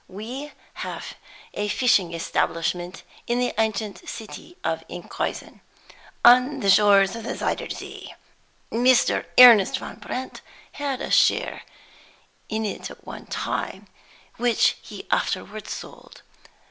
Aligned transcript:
We 0.07 0.51
have 0.81 1.13
a 1.53 1.67
fishing 1.67 2.11
establishment 2.15 3.03
in 3.27 3.37
the 3.37 3.53
ancient 3.59 4.09
city 4.09 4.57
of 4.63 4.83
Enkhuizen, 4.89 5.61
on 6.25 6.61
the 6.61 6.71
shores 6.71 7.15
of 7.15 7.21
the 7.23 7.35
Zuyder 7.35 7.69
Zee. 7.71 8.15
Mr. 8.71 9.25
Ernest 9.37 9.77
Van 9.77 9.99
Brandt 9.99 10.41
had 10.71 11.01
a 11.01 11.11
share 11.11 11.61
in 12.49 12.65
it 12.65 12.89
at 12.89 13.05
one 13.05 13.27
time, 13.27 13.85
which 14.37 14.75
he 14.81 15.05
afterward 15.11 15.67
sold. 15.67 16.23